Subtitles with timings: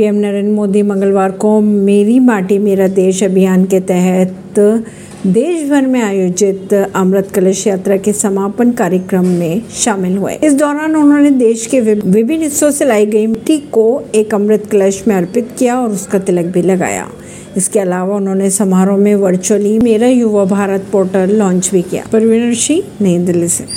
[0.00, 4.58] PM Narendra Modi मंगलवार को मेरी माटी, मेरा देश अभियान के तहत
[5.26, 10.96] देश भर में आयोजित अमृत कलश यात्रा के समापन कार्यक्रम में शामिल हुए। इस दौरान
[10.96, 13.84] उन्होंने देश के विभिन्न हिस्सों से लाई गई मिट्टी को
[14.14, 17.06] एक अमृत कलश में अर्पित किया और उसका तिलक भी लगाया।
[17.56, 22.82] इसके अलावा उन्होंने समारोह में वर्चुअली मेरा युवा भारत पोर्टल लॉन्च भी किया। परवीन सिंह,
[23.00, 23.64] नई दिल्ली से।